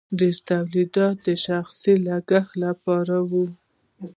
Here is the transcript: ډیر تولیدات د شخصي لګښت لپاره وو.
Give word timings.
ډیر 0.19 0.35
تولیدات 0.49 1.15
د 1.27 1.27
شخصي 1.45 1.93
لګښت 2.07 2.51
لپاره 2.65 3.15
وو. 3.29 3.45